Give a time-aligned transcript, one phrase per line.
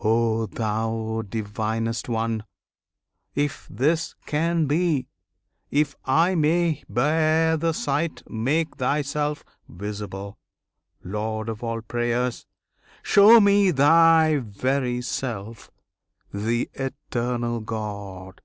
[0.00, 2.44] O Thou Divinest One!
[3.34, 5.08] If this can be,
[5.70, 10.36] if I may bear the sight, Make Thyself visible,
[11.02, 12.44] Lord of all prayers!
[13.02, 15.70] Show me Thy very self,
[16.34, 18.42] the Eternal God!